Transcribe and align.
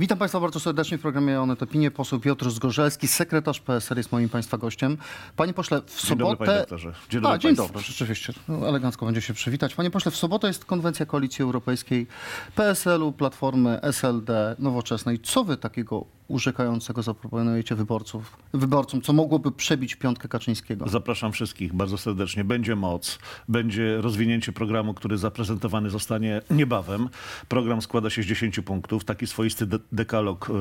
Witam 0.00 0.18
Państwa 0.18 0.40
bardzo 0.40 0.60
serdecznie 0.60 0.98
w 0.98 1.00
programie 1.00 1.40
Onet 1.40 1.62
Opinie. 1.62 1.90
Poseł 1.90 2.20
Piotr 2.20 2.50
Zgorzelski, 2.50 3.08
sekretarz 3.08 3.60
PSL 3.60 3.96
jest 3.96 4.12
moim 4.12 4.28
Państwa 4.28 4.58
gościem. 4.58 4.96
Panie 5.36 5.54
pośle, 5.54 5.82
w 5.86 6.06
Dzień 6.06 6.18
dobry, 6.18 6.36
sobotę... 6.36 6.46
panie 6.46 6.58
doktorze. 6.58 6.92
Dzień 7.10 7.20
dobry 7.20 7.36
A, 7.36 7.38
dzień 7.38 7.56
dobry, 7.56 7.82
rzeczywiście. 7.82 8.32
No, 8.48 8.68
elegancko 8.68 9.06
będzie 9.06 9.20
się 9.20 9.34
przywitać. 9.34 9.74
Panie 9.74 9.90
pośle, 9.90 10.10
w 10.10 10.16
sobotę 10.16 10.46
jest 10.46 10.64
konwencja 10.64 11.06
Koalicji 11.06 11.42
Europejskiej 11.42 12.06
PSL-u, 12.54 13.12
Platformy, 13.12 13.80
SLD, 13.82 14.56
Nowoczesnej. 14.58 15.20
Co 15.20 15.44
wy 15.44 15.56
takiego 15.56 16.04
urzekającego 16.28 17.02
zaproponujecie 17.02 17.74
wyborców, 17.74 18.36
wyborcom, 18.52 19.02
co 19.02 19.12
mogłoby 19.12 19.52
przebić 19.52 19.96
piątkę 19.96 20.28
Kaczyńskiego? 20.28 20.88
Zapraszam 20.88 21.32
wszystkich 21.32 21.74
bardzo 21.74 21.98
serdecznie. 21.98 22.44
Będzie 22.44 22.76
moc, 22.76 23.18
będzie 23.48 24.00
rozwinięcie 24.00 24.52
programu, 24.52 24.94
który 24.94 25.18
zaprezentowany 25.18 25.90
zostanie 25.90 26.40
niebawem. 26.50 27.08
Program 27.48 27.82
składa 27.82 28.10
się 28.10 28.22
z 28.22 28.26
10 28.26 28.60
punktów, 28.60 29.04
taki 29.04 29.26
swoisty 29.26 29.66
de- 29.66 29.78
dekalog 29.92 30.50
y, 30.50 30.52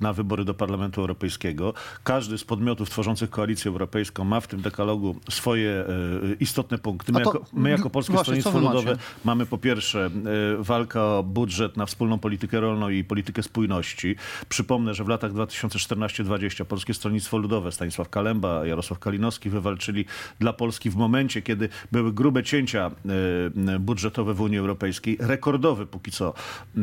na 0.00 0.12
wybory 0.12 0.44
do 0.44 0.54
Parlamentu 0.54 1.00
Europejskiego. 1.00 1.74
Każdy 2.04 2.38
z 2.38 2.44
podmiotów 2.44 2.90
tworzących 2.90 3.30
Koalicję 3.30 3.68
Europejską 3.70 4.24
ma 4.24 4.40
w 4.40 4.46
tym 4.48 4.60
dekalogu 4.60 5.16
swoje 5.30 5.84
y, 6.32 6.36
istotne 6.40 6.78
punkty. 6.78 7.12
My, 7.12 7.20
to- 7.20 7.32
jako, 7.34 7.44
my 7.52 7.70
jako 7.70 7.90
Polskie 7.90 8.12
właśnie, 8.12 8.40
Stronnictwo? 8.40 8.74
Ludowe 8.74 8.96
mamy 9.24 9.46
po 9.46 9.58
pierwsze 9.58 10.10
y, 10.60 10.62
walka 10.64 11.04
o 11.04 11.22
budżet 11.22 11.76
na 11.76 11.86
wspólną 11.86 12.18
politykę 12.18 12.60
rolną 12.60 12.88
i 12.88 13.04
politykę 13.04 13.42
spójności. 13.42 14.16
Przypomnę, 14.64 14.94
że 14.94 15.04
w 15.04 15.08
latach 15.08 15.32
2014-2020 15.32 16.64
Polskie 16.64 16.94
Stronnictwo 16.94 17.38
Ludowe, 17.38 17.72
Stanisław 17.72 18.08
Kalemba, 18.08 18.66
Jarosław 18.66 18.98
Kalinowski 18.98 19.50
wywalczyli 19.50 20.04
dla 20.40 20.52
Polski 20.52 20.90
w 20.90 20.96
momencie, 20.96 21.42
kiedy 21.42 21.68
były 21.92 22.12
grube 22.12 22.42
cięcia 22.42 22.90
y, 23.74 23.78
budżetowe 23.78 24.34
w 24.34 24.40
Unii 24.40 24.58
Europejskiej, 24.58 25.16
rekordowy 25.20 25.86
póki 25.86 26.10
co 26.10 26.34
y, 26.76 26.80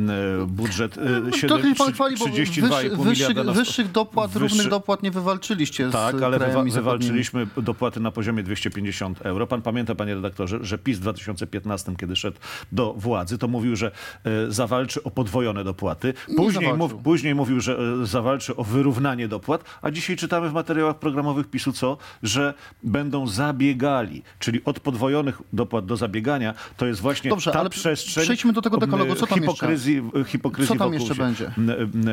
budżet 0.48 0.98
y, 0.98 1.00
No, 1.24 1.32
siedem- 1.32 1.48
Trochę 1.48 1.70
mi 1.70 1.76
pan 1.76 1.88
trzy- 1.88 1.94
chwali, 1.94 2.16
bo 2.18 2.26
32,5 2.26 2.30
wyższy, 2.42 2.62
wyższych, 2.62 3.00
miliarda 3.06 3.44
sto- 3.44 3.54
wyższych 3.54 3.92
dopłat, 3.92 4.32
wyższy- 4.32 4.40
równych 4.48 4.70
dopłat 4.70 5.04
nie 5.04 5.12
wywalczyliście 5.12 5.90
z 5.90 5.92
tak, 5.92 6.22
ale 6.22 6.40
wywa- 6.40 6.64
wywalczyliśmy 6.74 7.48
dopłaty 7.58 8.00
na 8.00 8.12
poziomie 8.12 8.44
250 8.44 9.22
euro. 9.22 9.48
Pan 9.48 9.62
pamięta, 9.62 9.96
panie 9.96 10.16
redaktorze, 10.16 10.60
że 10.62 10.78
PiS 10.78 10.98
w 10.98 11.02
2015, 11.02 11.96
kiedy 12.00 12.16
szedł 12.16 12.38
do 12.72 12.94
władzy, 12.94 13.38
to 13.38 13.48
mówił, 13.48 13.76
że 13.76 13.92
e, 14.24 14.52
zawalczy 14.52 15.04
o 15.04 15.12
podwojone 15.12 15.64
dopłaty. 15.64 16.14
Później, 16.38 16.74
mów, 16.74 16.96
później 16.96 17.36
mówił, 17.36 17.60
że 17.62 17.71
e, 17.72 18.06
zawalczy 18.06 18.56
o 18.56 18.64
wyrównanie 18.64 19.28
dopłat, 19.28 19.64
a 19.82 19.92
dzisiaj 19.92 20.16
czytamy 20.16 20.50
w 20.50 20.54
materiałach 20.54 21.00
programowych 21.00 21.48
PiSu 21.50 21.72
co? 21.74 21.98
Że 22.24 22.54
będą 22.84 23.28
zabiegali, 23.28 24.24
czyli 24.40 24.62
od 24.66 24.80
podwojonych 24.80 25.42
dopłat 25.54 25.86
do 25.86 25.98
zabiegania, 25.98 26.54
to 26.78 26.86
jest 26.86 27.02
właśnie 27.02 27.30
Dobrze, 27.30 27.52
ta 27.52 27.70
przestrzeń 27.70 28.24
przejdźmy 28.24 28.54
do 28.54 28.62
tego 28.62 28.78
dekalogu. 28.78 29.16
Co 29.16 29.28
tam 29.28 29.38
jeszcze? 29.38 29.54
hipokryzji, 29.54 30.02
hipokryzji 30.26 30.78
Co 30.78 30.84
tam 30.84 30.94
jeszcze 30.94 31.16
się. 31.16 31.24
będzie? 31.24 31.52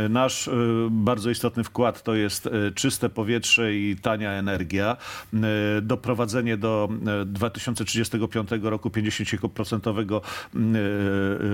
Nasz 0.08 0.48
e, 0.48 0.52
bardzo 0.90 1.30
istotny 1.30 1.64
wkład 1.64 2.02
to 2.02 2.14
jest 2.14 2.46
e, 2.46 2.50
czyste 2.74 3.08
powietrze 3.08 3.74
i 3.74 3.96
tania 4.02 4.30
energia. 4.30 4.96
Doprowadzenie 5.82 6.56
do 6.56 6.88
e, 7.22 7.24
2035 7.24 8.50
roku 8.62 8.88
50% 8.88 10.20
n- 10.54 10.76
e, 10.76 10.78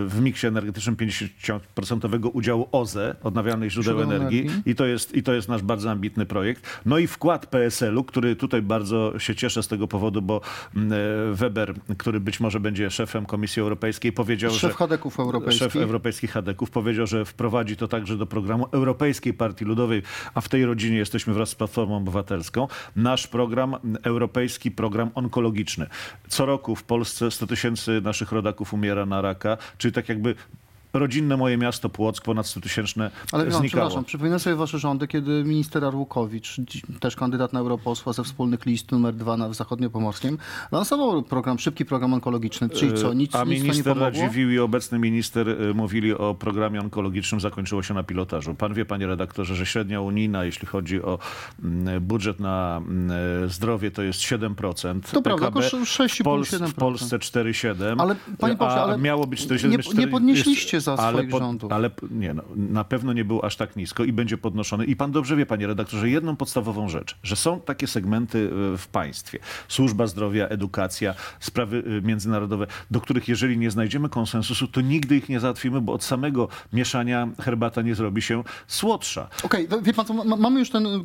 w 0.08 0.16
miksie 0.20 0.46
energetycznym 0.46 0.96
50% 0.96 2.30
udziału 2.32 2.68
OZE, 2.72 3.16
odnawialnych 3.22 3.70
źródeł 3.70 3.93
Źródeł 3.98 4.16
energii. 4.16 4.40
energii. 4.40 4.62
I 4.72 4.74
to, 4.74 4.86
jest, 4.86 5.14
I 5.14 5.22
to 5.22 5.32
jest 5.34 5.48
nasz 5.48 5.62
bardzo 5.62 5.90
ambitny 5.90 6.26
projekt. 6.26 6.80
No 6.86 6.98
i 6.98 7.06
wkład 7.06 7.46
PSL-u, 7.46 8.04
który 8.04 8.36
tutaj 8.36 8.62
bardzo 8.62 9.18
się 9.18 9.34
cieszę 9.34 9.62
z 9.62 9.68
tego 9.68 9.88
powodu, 9.88 10.22
bo 10.22 10.40
n- 10.76 10.94
Weber, 11.32 11.74
który 11.98 12.20
być 12.20 12.40
może 12.40 12.60
będzie 12.60 12.90
szefem 12.90 13.26
Komisji 13.26 13.62
Europejskiej, 13.62 14.12
powiedział, 14.12 14.50
Szef 14.50 14.60
że... 14.60 14.76
Hadeków 14.76 15.20
Europejskich. 15.20 15.72
Szef 15.72 15.76
europejskich 15.76 16.30
Hadeków 16.32 16.70
powiedział, 16.70 17.06
że 17.06 17.24
wprowadzi 17.24 17.76
to 17.76 17.88
także 17.88 18.16
do 18.16 18.26
programu 18.26 18.66
Europejskiej 18.72 19.34
Partii 19.34 19.64
Ludowej, 19.64 20.02
a 20.34 20.40
w 20.40 20.48
tej 20.48 20.64
rodzinie 20.64 20.96
jesteśmy 20.96 21.34
wraz 21.34 21.48
z 21.48 21.54
Platformą 21.54 21.96
Obywatelską. 21.96 22.68
Nasz 22.96 23.26
program, 23.26 23.76
europejski 24.02 24.70
program 24.70 25.10
onkologiczny. 25.14 25.86
Co 26.28 26.46
roku 26.46 26.76
w 26.76 26.82
Polsce 26.82 27.30
100 27.30 27.46
tysięcy 27.46 28.00
naszych 28.00 28.32
rodaków 28.32 28.74
umiera 28.74 29.06
na 29.06 29.22
raka, 29.22 29.56
czyli 29.78 29.92
tak 29.92 30.08
jakby 30.08 30.34
rodzinne 30.98 31.36
moje 31.36 31.56
miasto 31.56 31.88
Płock, 31.88 32.24
ponad 32.24 32.46
100 32.46 32.60
tysięczne 32.60 33.10
Ale 33.32 33.44
Jan, 33.44 33.52
znikało. 33.52 33.68
przepraszam, 33.68 34.04
przypominam 34.04 34.38
sobie 34.38 34.56
wasze 34.56 34.78
rządy, 34.78 35.08
kiedy 35.08 35.44
minister 35.44 35.84
Arłukowicz, 35.84 36.56
też 37.00 37.16
kandydat 37.16 37.52
na 37.52 37.60
europosła 37.60 38.12
ze 38.12 38.24
wspólnych 38.24 38.66
list 38.66 38.92
numer 38.92 39.14
dwa 39.14 39.36
na 39.36 39.48
w 39.48 39.54
zachodniopomorskim, 39.54 40.38
lansował 40.72 41.22
program, 41.22 41.58
szybki 41.58 41.84
program 41.84 42.14
onkologiczny. 42.14 42.68
Czyli 42.68 42.94
co, 42.94 43.12
nic, 43.12 43.34
A 43.34 43.44
nic 43.44 43.48
to 43.48 43.54
nie 43.54 43.60
minister 43.60 43.94
pomogło? 43.94 44.20
Radziwiłł 44.22 44.50
i 44.50 44.58
obecny 44.58 44.98
minister 44.98 45.48
y, 45.48 45.74
mówili 45.74 46.12
o 46.14 46.34
programie 46.34 46.80
onkologicznym, 46.80 47.40
zakończyło 47.40 47.82
się 47.82 47.94
na 47.94 48.02
pilotażu. 48.02 48.54
Pan 48.54 48.74
wie, 48.74 48.84
panie 48.84 49.06
redaktorze, 49.06 49.54
że 49.54 49.66
średnia 49.66 50.00
unijna, 50.00 50.44
jeśli 50.44 50.66
chodzi 50.68 51.02
o 51.02 51.18
mm, 51.64 52.02
budżet 52.04 52.40
na 52.40 52.76
mm, 52.86 53.50
zdrowie, 53.50 53.90
to 53.90 54.02
jest 54.02 54.20
7%. 54.20 55.00
To 55.12 55.22
prawda, 55.22 55.46
PKB 55.46 55.66
około 55.66 55.82
6,5, 55.82 56.22
w, 56.22 56.26
Pols- 56.26 56.58
7%. 56.58 56.68
w 56.68 56.74
Polsce 56.74 57.18
4,7%. 57.18 57.96
Ale, 57.98 58.16
panie 58.38 58.56
pośle, 58.56 58.82
ale 58.82 58.98
miało 58.98 59.26
być 59.26 59.40
4,7. 59.46 59.68
nie- 59.70 59.78
4, 59.78 59.98
nie 59.98 60.08
podnieśliście 60.08 60.80
za 60.84 60.96
swoich 60.96 61.30
rządów. 61.30 61.72
Ale 61.72 61.90
nie, 62.10 62.34
no, 62.34 62.42
na 62.56 62.84
pewno 62.84 63.12
nie 63.12 63.24
był 63.24 63.40
aż 63.42 63.56
tak 63.56 63.76
nisko 63.76 64.04
i 64.04 64.12
będzie 64.12 64.38
podnoszony. 64.38 64.84
I 64.84 64.96
pan 64.96 65.12
dobrze 65.12 65.36
wie, 65.36 65.46
panie 65.46 65.66
redaktorze, 65.66 66.10
jedną 66.10 66.36
podstawową 66.36 66.88
rzecz, 66.88 67.16
że 67.22 67.36
są 67.36 67.60
takie 67.60 67.86
segmenty 67.86 68.38
y, 68.38 68.78
w 68.78 68.88
państwie. 68.88 69.38
Służba 69.68 70.06
zdrowia, 70.06 70.48
edukacja, 70.48 71.14
sprawy 71.40 71.76
y, 71.76 72.02
międzynarodowe, 72.02 72.66
do 72.90 73.00
których 73.00 73.28
jeżeli 73.28 73.58
nie 73.58 73.70
znajdziemy 73.70 74.08
konsensusu, 74.08 74.68
to 74.68 74.80
nigdy 74.80 75.16
ich 75.16 75.28
nie 75.28 75.40
załatwimy, 75.40 75.80
bo 75.80 75.92
od 75.92 76.04
samego 76.04 76.48
mieszania 76.72 77.28
herbata 77.40 77.82
nie 77.82 77.94
zrobi 77.94 78.22
się 78.22 78.44
słodsza. 78.66 79.28
Okej, 79.42 79.68
wie 79.82 79.92
pan 79.92 80.06
co, 80.06 80.14
ma, 80.14 80.36
mamy 80.36 80.60
już 80.60 80.70
ten, 80.70 80.86
y, 80.86 81.00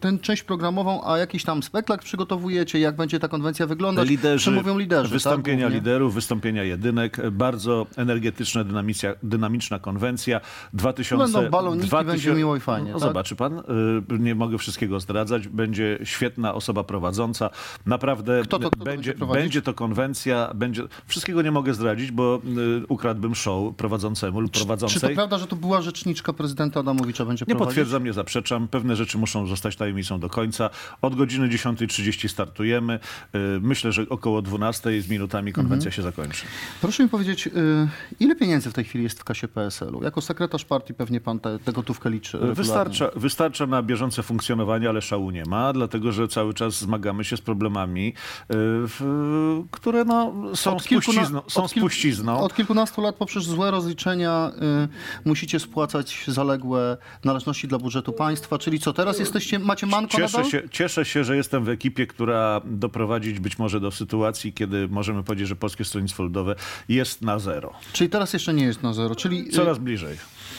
ten 0.00 0.18
część 0.18 0.42
programową, 0.42 1.04
a 1.04 1.18
jakiś 1.18 1.44
tam 1.44 1.62
spektak 1.62 2.02
przygotowujecie, 2.02 2.80
jak 2.80 2.96
będzie 2.96 3.18
ta 3.18 3.28
konwencja 3.28 3.66
wyglądać? 3.66 4.08
Liderzy, 4.08 4.50
Przemówią 4.50 4.78
liderzy, 4.78 5.08
wystąpienia 5.08 5.66
tak, 5.66 5.74
liderów, 5.74 6.14
wystąpienia 6.14 6.64
jedynek, 6.64 7.30
bardzo 7.30 7.86
energetyczna, 7.96 8.64
dynamicja, 8.64 9.14
dynamiczna 9.22 9.78
konwencja. 9.78 10.40
2000, 10.72 11.32
Będą 11.32 11.50
baloniki, 11.50 11.90
będzie 12.06 12.34
miło 12.34 12.56
i 12.56 12.60
fajnie, 12.60 12.92
No, 12.92 12.98
tak? 13.00 13.08
Zobaczy 13.08 13.36
pan, 13.36 13.58
y, 13.58 13.62
nie 14.18 14.34
mogę 14.34 14.58
wszystkiego 14.58 15.00
zdradzać. 15.00 15.48
Będzie 15.48 15.98
świetna 16.04 16.54
osoba 16.54 16.84
prowadząca. 16.84 17.50
Naprawdę 17.86 18.40
Kto 18.44 18.58
to- 18.58 18.70
kto 18.70 18.78
to 18.78 18.84
będzie, 18.84 19.14
będzie 19.14 19.34
będzie 19.34 19.62
to 19.62 19.74
konwencja. 19.74 20.50
Będzie, 20.54 20.82
wszystkiego 21.06 21.42
nie 21.42 21.50
mogę 21.52 21.74
zdradzić, 21.74 22.10
bo 22.10 22.42
y, 22.82 22.86
ukradłbym 22.88 23.34
show 23.34 23.76
prowadzącemu 23.76 24.40
lub 24.40 24.52
prowadzącej. 24.52 25.00
Czy 25.00 25.08
to 25.08 25.14
prawda, 25.14 25.38
że 25.38 25.46
to 25.46 25.56
była 25.56 25.82
rzeczniczka 25.82 26.32
prezydenta 26.32 26.80
Adamowicza 26.80 27.24
będzie 27.24 27.44
Nie 27.48 27.54
prowadzić? 27.54 27.68
potwierdzam, 27.68 28.04
nie 28.04 28.12
zaprzeczam. 28.12 28.68
Pewne 28.68 28.96
rzeczy 28.96 29.18
muszą 29.18 29.46
zostać 29.46 29.76
tajemnicą 29.76 30.20
do 30.20 30.28
końca. 30.28 30.70
Od 31.02 31.14
godziny 31.14 31.48
10.30 31.48 32.28
startujemy. 32.28 32.98
Y, 33.34 33.38
Myślę, 33.60 33.92
że 33.92 34.06
około 34.08 34.42
12 34.42 35.02
z 35.02 35.08
minutami 35.08 35.52
konwencja 35.52 35.88
Mhm. 35.88 35.92
się 35.96 36.02
zakończy. 36.02 36.44
Proszę 36.80 37.02
mi 37.02 37.08
powiedzieć, 37.08 37.48
ile 38.20 38.36
pieniędzy 38.36 38.70
w 38.70 38.72
tej 38.72 38.84
chwili 38.84 39.04
jest 39.04 39.09
w 39.18 39.24
kasie 39.24 39.48
PSL-u? 39.48 40.02
Jako 40.04 40.20
sekretarz 40.20 40.64
partii 40.64 40.94
pewnie 40.94 41.20
pan 41.20 41.40
tę 41.40 41.58
te, 41.64 41.72
gotówkę 41.72 42.10
liczy. 42.10 42.32
regularnie. 42.32 42.62
Wystarcza, 42.64 43.10
wystarcza 43.16 43.66
na 43.66 43.82
bieżące 43.82 44.22
funkcjonowanie, 44.22 44.88
ale 44.88 45.02
szału 45.02 45.30
nie 45.30 45.44
ma, 45.44 45.72
dlatego 45.72 46.12
że 46.12 46.28
cały 46.28 46.54
czas 46.54 46.74
zmagamy 46.78 47.24
się 47.24 47.36
z 47.36 47.40
problemami, 47.40 48.08
y, 48.08 48.12
w, 48.88 49.62
które 49.70 50.04
no, 50.04 50.32
są, 50.54 50.76
Od 50.76 50.82
kilkuna- 50.82 51.02
spuścizną, 51.02 51.42
są 51.48 51.62
od 51.64 51.72
kilku- 51.72 51.78
spuścizną. 51.80 52.40
Od 52.40 52.54
kilkunastu 52.54 53.00
lat 53.00 53.14
poprzez 53.16 53.44
złe 53.44 53.70
rozliczenia 53.70 54.52
y, 55.24 55.28
musicie 55.28 55.60
spłacać 55.60 56.24
zaległe 56.28 56.96
należności 57.24 57.68
dla 57.68 57.78
budżetu 57.78 58.12
państwa. 58.12 58.58
Czyli 58.58 58.78
co, 58.80 58.92
teraz 58.92 59.18
jesteście, 59.18 59.58
macie 59.58 59.86
manko 59.86 60.16
Cieszę 60.16 60.36
nadal? 60.38 60.50
się, 60.50 60.62
cieszę 60.70 61.04
się, 61.04 61.24
że 61.24 61.36
jestem 61.36 61.64
w 61.64 61.68
ekipie, 61.68 62.06
która 62.06 62.60
doprowadzić 62.64 63.40
być 63.40 63.58
może 63.58 63.80
do 63.80 63.90
sytuacji, 63.90 64.52
kiedy 64.52 64.88
możemy 64.88 65.22
powiedzieć, 65.22 65.48
że 65.48 65.56
Polskie 65.56 65.84
Stronnictwo 65.84 66.22
Ludowe 66.22 66.54
jest 66.88 67.22
na 67.22 67.38
zero. 67.38 67.72
Czyli 67.92 68.10
teraz 68.10 68.32
jeszcze 68.32 68.54
nie 68.54 68.64
jest 68.64 68.82
na 68.82 68.92
zero. 68.92 68.99
Czyli 69.16 69.48
y, 69.48 69.50
Coraz 69.52 69.78
bliżej. 69.78 70.16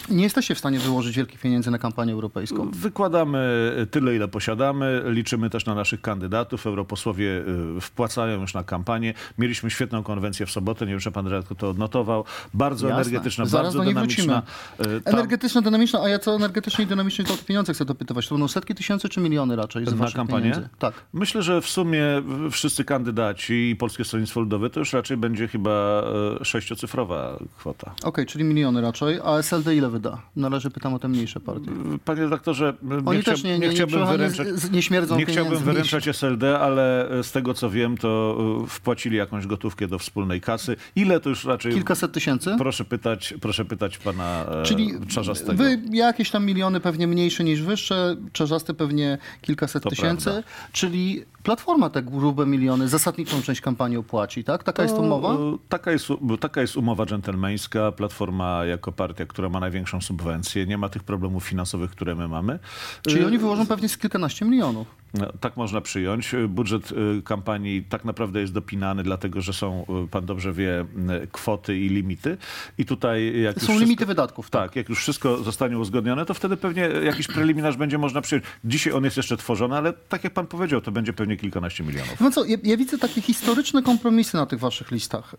nie 0.09 0.23
jesteście 0.23 0.55
w 0.55 0.59
stanie 0.59 0.79
wyłożyć 0.79 1.15
wielkich 1.17 1.39
pieniędzy 1.41 1.71
na 1.71 1.77
kampanię 1.77 2.13
europejską. 2.13 2.71
Wykładamy 2.71 3.71
tyle, 3.91 4.15
ile 4.15 4.27
posiadamy. 4.27 5.01
Liczymy 5.05 5.49
też 5.49 5.65
na 5.65 5.75
naszych 5.75 6.01
kandydatów. 6.01 6.67
Europosłowie 6.67 7.43
y, 7.77 7.81
wpłacają 7.81 8.41
już 8.41 8.53
na 8.53 8.63
kampanię. 8.63 9.13
Mieliśmy 9.37 9.69
świetną 9.69 10.03
konwencję 10.03 10.45
w 10.45 10.51
sobotę. 10.51 10.85
Nie 10.85 10.91
wiem, 10.91 10.99
czy 10.99 11.11
pan 11.11 11.27
redaktor 11.27 11.57
to 11.57 11.69
odnotował. 11.69 12.25
Bardzo 12.53 12.87
Jasne. 12.87 13.01
energetyczna, 13.01 13.45
Zaraz 13.45 13.65
bardzo 13.65 13.77
do 13.79 13.83
niej 13.85 13.93
dynamiczna. 13.93 14.41
Y, 14.81 15.01
tam- 15.01 15.13
Energetyczna, 15.13 15.61
dynamiczna, 15.61 15.99
a 16.03 16.09
ja 16.09 16.19
co 16.19 16.35
energetycznie 16.35 16.83
i 16.85 16.87
dynamicznie 16.87 17.25
to 17.25 17.33
pieniądze 17.47 17.73
chcę 17.73 17.85
dopytywać. 17.85 18.27
To 18.27 18.35
będą 18.35 18.47
setki 18.47 18.75
tysięcy 18.75 19.09
czy 19.09 19.19
miliony 19.21 19.55
raczej 19.55 19.85
z 19.85 19.95
Na 19.99 20.11
kampanię? 20.11 20.41
pieniędzy? 20.43 20.69
Tak. 20.79 20.93
Myślę, 21.13 21.41
że 21.41 21.61
w 21.61 21.69
sumie 21.69 22.03
wszyscy 22.51 22.85
kandydaci 22.85 23.69
i 23.69 23.75
Polskie 23.75 24.03
Stronnictwo 24.05 24.39
Ludowe 24.39 24.69
to 24.69 24.79
już 24.79 24.93
raczej 24.93 25.17
będzie 25.17 25.47
chyba 25.47 26.03
sześciocyfrowa 26.43 27.39
kwota. 27.57 27.91
Okej, 28.03 28.20
czyli 28.25 28.43
miliony 28.43 28.81
raczej, 28.81 29.19
a 29.23 29.37
SLD 29.37 29.75
ile 29.75 29.89
wyda? 29.89 30.21
Należy 30.35 30.69
pytam 30.71 30.93
o 30.93 30.99
te 30.99 31.07
mniejsze 31.07 31.39
partie. 31.39 31.71
Panie 32.05 32.21
redaktorze, 32.21 32.73
Oni 33.05 33.17
nie, 33.17 33.23
też 33.23 33.43
nie, 33.43 33.59
nie, 33.59 33.67
nie, 33.67 33.73
chciałbym 33.75 34.07
wyręczać... 34.07 34.47
z- 34.47 34.71
nie 34.71 34.81
śmierdzą 34.81 35.17
Nie 35.17 35.25
chciałbym 35.25 35.59
wyręczać 35.59 36.07
SLD, 36.07 36.59
ale 36.59 37.09
z 37.23 37.31
tego 37.31 37.53
co 37.53 37.69
wiem, 37.69 37.97
to 37.97 38.37
y, 38.63 38.67
wpłacili 38.67 39.17
jakąś 39.17 39.47
gotówkę 39.47 39.87
do 39.87 39.99
wspólnej 39.99 40.41
kasy. 40.41 40.75
Ile 40.95 41.19
to 41.19 41.29
już 41.29 41.45
raczej... 41.45 41.73
Kilkaset 41.73 42.11
tysięcy? 42.11 42.55
Proszę 42.57 42.85
pytać, 42.85 43.33
proszę 43.41 43.65
pytać 43.65 43.97
pana 43.97 44.45
e, 44.61 44.63
Czyli 44.63 44.91
Czarzastego. 45.07 45.63
wy 45.63 45.79
jakieś 45.91 46.31
tam 46.31 46.45
miliony 46.45 46.79
pewnie 46.79 47.07
mniejsze 47.07 47.43
niż 47.43 47.61
wyższe, 47.61 48.15
Czarzasty 48.33 48.73
pewnie 48.73 49.17
kilkaset 49.41 49.83
To 49.83 49.89
tysięcy, 49.89 50.23
prawda. 50.23 50.43
czyli 50.71 51.23
Platforma 51.43 51.89
te 51.89 52.01
grube 52.03 52.45
miliony, 52.45 52.87
zasadniczą 52.87 53.41
część 53.41 53.61
kampanii 53.61 53.97
opłaci, 53.97 54.43
tak? 54.43 54.63
Taka 54.63 54.83
jest 54.83 54.95
To, 54.95 55.01
umowa? 55.01 55.33
e, 55.33 55.57
Taka 55.69 55.91
jest, 55.91 56.07
taka 56.39 56.61
jest 56.61 56.77
umowa 56.77 57.05
dżentelmeńska. 57.05 57.91
Platforma 57.91 58.65
jako 58.65 58.91
partia, 58.91 59.25
która 59.25 59.49
ma 59.49 59.59
największą 59.59 60.01
subwencję, 60.01 60.65
nie 60.65 60.77
ma 60.77 60.89
tych 60.89 61.03
problemów 61.03 61.43
finansowych, 61.43 61.91
które 61.91 62.15
my 62.15 62.27
mamy. 62.27 62.59
Czyli 63.07 63.21
E, 63.23 63.27
oni 63.27 63.37
wyłożą 63.37 63.65
pewnie 63.67 63.89
z 63.89 63.97
kilkanaście 63.97 64.45
milionów. 64.45 65.00
Tak 65.39 65.57
można 65.57 65.81
przyjąć. 65.81 66.35
Budżet 66.49 66.91
y, 66.91 67.21
kampanii 67.21 67.83
tak 67.83 68.05
naprawdę 68.05 68.41
jest 68.41 68.53
dopinany, 68.53 69.03
dlatego 69.03 69.41
że 69.41 69.53
są, 69.53 69.85
y, 70.05 70.07
pan 70.07 70.25
dobrze 70.25 70.53
wie, 70.53 70.85
y, 71.23 71.27
kwoty 71.31 71.77
i 71.79 71.89
limity. 71.89 72.37
I 72.77 72.85
tutaj 72.85 73.41
jak 73.41 73.55
Są 73.55 73.59
wszystko- 73.59 73.79
limity 73.83 74.05
wydatków, 74.05 74.49
tak? 74.49 74.61
Tak, 74.61 74.75
jak 74.75 74.89
już 74.89 74.99
wszystko 74.99 75.37
zostanie 75.37 75.77
uzgodnione, 75.79 76.25
to 76.25 76.33
wtedy 76.33 76.57
pewnie 76.57 76.81
jakiś 76.81 77.27
preliminarz 77.27 77.77
będzie 77.77 77.97
można 77.97 78.21
przyjąć. 78.21 78.45
Dzisiaj 78.65 78.93
on 78.93 79.03
jest 79.03 79.17
jeszcze 79.17 79.37
tworzony, 79.37 79.77
ale 79.77 79.93
tak 79.93 80.23
jak 80.23 80.33
pan 80.33 80.47
powiedział, 80.47 80.81
to 80.81 80.91
będzie 80.91 81.13
pewnie 81.13 81.37
kilkanaście 81.37 81.83
milionów. 81.83 82.19
No 82.21 82.31
co, 82.31 82.45
ja, 82.45 82.57
ja 82.63 82.77
widzę 82.77 82.97
takie 82.97 83.21
historyczne 83.21 83.83
kompromisy 83.83 84.37
na 84.37 84.45
tych 84.45 84.59
waszych 84.59 84.91
listach. 84.91 85.35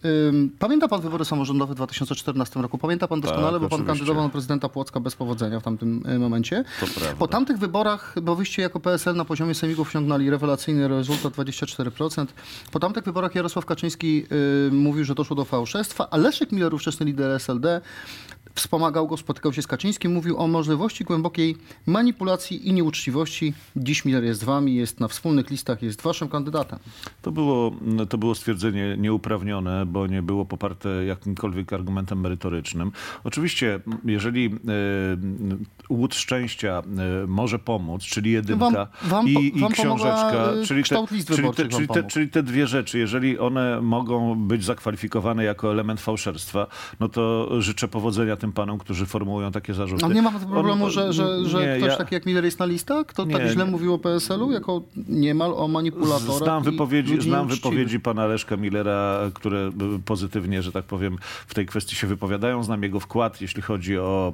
Pamięta 0.59 0.89
pan 0.89 1.01
wybory 1.01 1.25
samorządowe 1.25 1.73
w 1.73 1.77
2014 1.77 2.63
roku? 2.63 2.79
Pamięta 2.79 3.09
pan 3.09 3.21
doskonale, 3.21 3.53
Tak, 3.53 3.61
bo 3.61 3.69
pan 3.69 3.81
oczywiście. 3.81 3.87
kandydował 3.99 4.25
na 4.25 4.31
prezydenta 4.31 4.69
Płocka 4.69 5.01
bez 5.01 5.17
powodzenia 5.17 5.61
w 5.61 5.63
tamtym 5.63 6.03
momencie. 6.19 6.65
To 6.81 6.87
prawda. 6.87 7.17
Po 7.19 7.29
tamtych 7.29 7.59
wyborach, 7.59 8.15
bo 8.23 8.37
wyście 8.37 8.63
jako 8.63 8.81
PSL 8.81 9.17
na 9.17 9.25
poziomie 9.25 9.55
sejmików 9.63 9.89
osiągnęli 9.89 10.31
rewelacyjny 10.31 10.89
rezultat 10.89 11.33
24%. 11.33 12.27
Po 12.73 12.81
tamtych 12.81 13.05
wyborach 13.05 13.35
Jarosław 13.35 13.67
Kaczyński 13.67 14.27
y, 14.69 14.73
mówił, 14.73 15.05
że 15.05 15.15
doszło 15.15 15.37
do 15.37 15.45
fałszerstwa, 15.45 16.11
a 16.11 16.17
Leszek 16.17 16.53
Miller, 16.53 16.75
ówczesny 16.75 17.07
lider 17.07 17.41
SLD, 17.41 17.81
wspomagał 18.55 19.09
go, 19.09 19.17
spotykał 19.17 19.53
się 19.53 19.63
z 19.63 19.67
Kaczyńskim, 19.67 20.13
mówił 20.13 20.39
o 20.39 20.49
możliwości 20.49 21.05
głębokiej 21.05 21.57
manipulacji 21.87 22.69
i 22.69 22.73
nieuczciwości. 22.73 23.55
Dziś 23.77 24.05
Miller 24.05 24.25
jest 24.25 24.41
z 24.41 24.45
wami, 24.45 24.75
jest 24.75 25.01
na 25.01 25.09
wspólnych 25.09 25.51
listach, 25.51 25.83
jest 25.83 26.03
waszym 26.03 26.29
kandydatem. 26.29 26.79
To 27.23 27.33
było, 27.33 27.73
to 28.09 28.19
było 28.19 28.35
stwierdzenie 28.35 28.97
nieuprawnione, 28.99 29.87
bo 29.87 30.07
nie 30.07 30.23
było 30.23 30.45
poparte 30.45 31.05
jakimkolwiek 31.05 31.73
argumentem 31.73 32.21
merytorycznym. 32.21 32.93
Oczywiście, 33.25 33.81
jeżeli 34.05 34.47
e, 34.47 34.51
łód 35.91 36.15
szczęścia 36.15 36.83
e, 37.23 37.27
może 37.27 37.59
pomóc, 37.59 38.03
czyli 38.03 38.31
jedynka 38.31 38.89
Wam- 39.03 39.11
wam 39.11 39.29
i, 39.29 39.61
wam 39.61 39.73
książeczka, 39.73 40.53
e, 40.63 40.67
czyli 40.67 40.85
te, 40.85 41.07
czyli, 41.07 41.51
te, 41.55 41.69
czyli, 41.69 41.89
te, 41.89 42.05
czyli 42.05 42.29
te 42.29 42.43
dwie 42.43 42.67
rzeczy, 42.67 42.99
jeżeli 42.99 43.39
one 43.39 43.81
mogą 43.81 44.35
być 44.35 44.65
zakwalifikowane 44.65 45.45
jako 45.45 45.71
element 45.71 46.01
fałszerstwa, 46.01 46.67
no 47.01 47.09
to 47.09 47.49
życzę 47.61 47.89
powodzenia 47.89 48.37
tym 48.43 48.53
panom, 48.53 48.79
którzy 48.79 49.07
formułują 49.07 49.53
takie 49.53 49.75
zarzuty. 49.75 50.05
Ale 50.05 50.15
nie 50.15 50.23
ma 50.23 50.31
problemu, 50.33 50.85
On- 50.85 50.91
że, 50.91 51.13
że, 51.13 51.45
że 51.45 51.67
nie, 51.67 51.77
ktoś 51.77 51.91
ja- 51.91 51.97
taki 51.97 52.15
jak 52.15 52.27
Miller 52.27 52.45
jest 52.45 52.59
na 52.59 52.67
listach? 52.67 53.07
Kto 53.07 53.27
tak 53.27 53.43
Nie, 53.43 53.49
źle 53.49 53.65
nie. 53.65 53.71
mówił 53.71 53.95
o 53.95 53.99
PSL-u 53.99 54.53
jako 54.53 54.83
niemal 55.09 55.55
o 55.57 55.69
manipulatorach 55.69 56.39
Znam 56.39 56.63
wypowiedzi, 56.63 57.21
znam 57.21 57.49
wypowiedzi 57.49 58.01
pana 58.01 58.27
Leszka 58.27 58.57
Millera, 58.57 59.19
które 59.35 59.71
pozytywnie, 60.05 60.63
że 60.63 60.73
tak 60.73 60.85
powiem, 60.85 61.17
w 61.47 61.55
tej 61.55 61.67
kwestii 61.67 61.97
się 61.97 62.07
wypowiadają. 62.07 62.63
Znam 62.65 62.83
jego 62.83 63.01
wkład, 63.01 63.41
jeśli 63.41 63.63
chodzi 63.63 63.99
o 63.99 64.33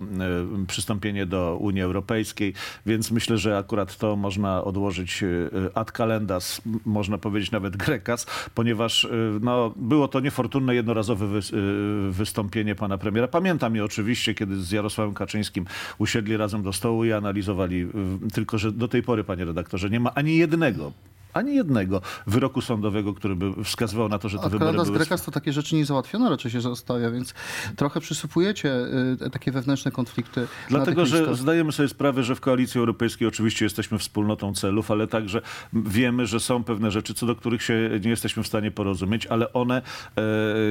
y, 0.63 0.67
przystąpienie 0.67 1.27
do 1.27 1.57
Unii 1.61 1.83
Europejskiej, 1.83 2.55
więc 2.87 3.11
myślę, 3.11 3.39
że 3.39 3.59
akurat 3.59 3.97
to 3.97 4.17
można 4.17 4.65
odłożyć 4.65 5.23
y, 5.23 5.51
ad 5.75 5.91
calendas, 5.93 6.63
można 6.87 7.19
powiedzieć 7.19 7.51
nawet 7.51 7.77
grekas, 7.77 8.27
ponieważ 8.55 9.05
y, 9.05 9.11
no, 9.41 9.73
było 9.77 10.09
to 10.09 10.21
niefortunne, 10.21 10.75
jednorazowe 10.75 11.27
wys- 11.27 11.53
wystąpienie 12.11 12.75
pana 12.75 12.99
premiera. 12.99 13.29
Pamiętam 13.29 13.77
je 13.77 13.85
oczywiście, 13.85 13.98
kiedy 14.35 14.63
z 14.63 14.71
Jarosławem 14.71 15.15
Kaczyńskim 15.15 15.67
usiedli 15.99 16.37
razem 16.37 16.63
do 16.63 16.73
stołu 16.73 17.05
i 17.05 17.13
analizowali, 17.13 17.89
tylko 18.33 18.59
że 18.59 18.73
do 18.73 18.89
tej 18.89 19.03
pory, 19.03 19.25
panie 19.25 19.45
redaktorze, 19.45 19.91
nie 19.91 20.01
ma 20.01 20.15
ani 20.15 20.37
jednego 20.37 20.93
ani 21.33 21.55
jednego 21.55 22.01
wyroku 22.27 22.61
sądowego, 22.61 23.15
który 23.15 23.37
by 23.37 23.65
wskazywał 23.65 24.09
na 24.09 24.19
to, 24.19 24.29
że 24.29 24.39
te 24.39 24.45
A 24.45 24.49
wybory 24.49 24.73
były... 24.85 24.99
Grekas 24.99 25.23
to 25.25 25.31
takie 25.31 25.53
rzeczy 25.53 25.77
niezałatwione 25.77 26.31
raczej 26.31 26.51
się 26.51 26.61
zostawia, 26.61 27.11
więc 27.11 27.35
trochę 27.77 28.01
przysypujecie 28.01 28.73
y, 29.27 29.31
takie 29.31 29.53
wewnętrzne 29.53 29.91
konflikty. 29.91 30.47
Dlatego, 30.69 31.07
że 31.07 31.19
listach. 31.19 31.37
zdajemy 31.37 31.73
sobie 31.73 31.89
sprawę, 31.89 32.23
że 32.23 32.35
w 32.35 32.41
koalicji 32.41 32.79
europejskiej 32.79 33.29
oczywiście 33.29 33.65
jesteśmy 33.65 33.99
wspólnotą 33.99 34.55
celów, 34.55 34.91
ale 34.91 35.07
także 35.07 35.43
wiemy, 35.73 36.27
że 36.27 36.41
są 36.41 36.65
pewne 36.65 36.91
rzeczy, 36.91 37.15
co 37.15 37.27
do 37.27 37.37
których 37.37 37.63
się 37.63 37.91
nie 38.05 38.11
jesteśmy 38.11 38.43
w 38.43 38.47
stanie 38.47 38.71
porozumieć, 38.71 39.27
ale 39.27 39.53
one 39.53 39.83
e, 40.17 40.23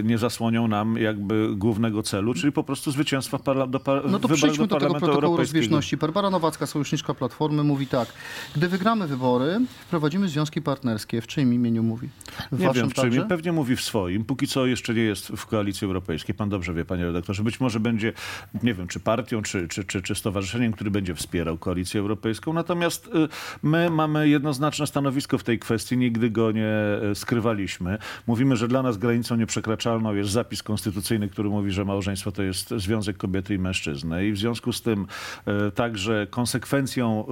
nie 0.04 0.18
zasłonią 0.18 0.68
nam 0.68 0.98
jakby 0.98 1.50
głównego 1.56 2.04
celu, 2.04 2.34
czyli 2.34 2.52
po 2.52 2.64
prostu 2.64 2.92
zwycięstwa 2.92 3.38
parla- 3.38 3.70
do, 3.70 3.80
par- 3.80 4.10
No 4.10 4.20
to 4.20 4.28
przejdźmy 4.28 4.68
do 4.68 4.76
tego 4.76 4.80
Parlamentu 4.80 5.06
protokołu 5.06 5.38
rozbieżności. 5.38 5.98
Barbara 5.98 6.30
Nowacka, 6.30 6.66
sojuszniczka 6.66 7.14
Platformy, 7.14 7.64
mówi 7.64 7.88
tak. 7.88 8.08
Gdy 8.56 8.68
wygramy 8.68 9.08
wybory, 9.08 9.60
wprowadzimy 9.82 10.30
związki 10.48 10.62
partnerskie. 10.62 11.22
W 11.22 11.28
czyim 11.28 11.54
imieniu 11.54 11.84
mówi? 11.84 12.10
W 12.52 12.60
Nie 12.60 12.70
wiem, 12.74 12.90
w 12.90 12.94
czym. 12.94 13.04
także? 13.04 13.26
Pewnie 13.26 13.52
mówi 13.52 13.76
w 13.76 13.82
swoim. 13.82 14.26
Póki 14.26 14.48
co 14.48 14.66
jeszcze 14.66 14.94
nie 14.94 15.02
jest 15.02 15.28
w 15.28 15.46
koalicji 15.46 15.86
europejskiej. 15.86 16.36
Pan 16.36 16.50
dobrze 16.50 16.74
wie, 16.74 16.86
panie 16.86 17.06
redaktorze. 17.06 17.44
Być 17.44 17.60
może 17.60 17.80
będzie, 17.80 18.14
nie 18.64 18.74
wiem, 18.74 18.88
czy 18.88 19.00
partią, 19.00 19.42
czy, 19.42 19.68
czy, 19.68 19.84
czy, 19.84 20.02
czy 20.02 20.16
stowarzyszeniem, 20.16 20.72
który 20.74 20.92
będzie 20.92 21.16
wspierał 21.16 21.58
koalicję 21.58 22.00
europejską. 22.00 22.54
Natomiast 22.54 23.08
y, 23.08 23.10
my 23.64 23.90
mamy 23.90 24.30
jednoznaczne 24.30 24.88
stanowisko 24.88 25.38
w 25.38 25.44
tej 25.44 25.60
kwestii. 25.60 25.98
Nigdy 25.98 26.30
go 26.30 26.52
nie 26.52 26.74
y, 27.12 27.16
skrywaliśmy. 27.16 27.98
Mówimy, 28.28 28.56
że 28.56 28.68
dla 28.68 28.84
nas 28.84 28.98
granicą 28.98 29.36
nieprzekraczalną 29.36 30.14
jest 30.14 30.30
zapis 30.32 30.64
konstytucyjny, 30.64 31.30
który 31.30 31.50
mówi, 31.50 31.72
że 31.72 31.86
małżeństwo 31.86 32.32
to 32.32 32.44
jest 32.44 32.70
związek 32.78 33.18
kobiety 33.18 33.54
i 33.54 33.60
mężczyzny. 33.60 34.28
I 34.28 34.32
w 34.32 34.38
związku 34.38 34.74
z 34.74 34.82
tym 34.82 35.08
y, 35.68 35.72
także 35.72 36.28
konsekwencją 36.30 37.26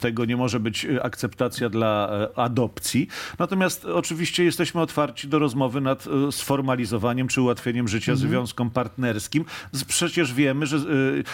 tego 0.00 0.24
nie 0.24 0.36
może 0.36 0.60
być 0.60 0.86
akceptacja 1.02 1.68
dla 1.68 2.10
adopcji. 2.36 3.08
Natomiast 3.38 3.84
oczywiście 3.84 4.15
jesteśmy 4.44 4.80
otwarci 4.80 5.28
do 5.28 5.38
rozmowy 5.38 5.80
nad 5.80 6.06
e, 6.28 6.32
sformalizowaniem 6.32 7.28
czy 7.28 7.42
ułatwieniem 7.42 7.88
życia 7.88 8.12
Mhm. 8.12 8.30
związkom 8.30 8.70
partnerskim. 8.70 9.44
Przecież 9.86 10.34
wiemy, 10.34 10.66
że 10.66 10.76
e, 10.76 10.80